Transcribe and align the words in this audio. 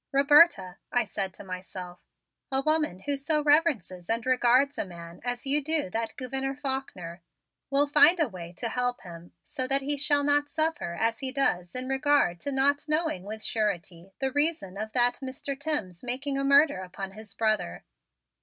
"Roberta," 0.11 0.77
I 0.91 1.03
said 1.03 1.31
to 1.35 1.43
myself, 1.43 1.99
"a 2.51 2.63
woman 2.63 3.01
who 3.01 3.15
so 3.15 3.43
reverences 3.43 4.09
and 4.09 4.25
regards 4.25 4.79
a 4.79 4.83
man 4.83 5.21
as 5.23 5.45
you 5.45 5.63
do 5.63 5.91
that 5.91 6.15
Gouverneur 6.17 6.55
Faulkner 6.55 7.21
will 7.69 7.85
find 7.85 8.19
a 8.19 8.27
way 8.27 8.51
to 8.53 8.69
help 8.69 9.01
him 9.01 9.31
so 9.45 9.67
that 9.67 9.83
he 9.83 9.97
shall 9.97 10.23
not 10.23 10.49
suffer 10.49 10.93
as 10.95 11.19
he 11.19 11.31
does 11.31 11.75
in 11.75 11.87
regard 11.87 12.39
to 12.39 12.51
not 12.51 12.89
knowing 12.89 13.25
with 13.25 13.43
surety 13.43 14.11
the 14.17 14.31
reason 14.31 14.75
of 14.75 14.91
that 14.93 15.19
Mr. 15.21 15.53
Timms' 15.59 16.03
making 16.03 16.35
a 16.35 16.43
murder 16.43 16.79
upon 16.81 17.11
his 17.11 17.35
brother. 17.35 17.83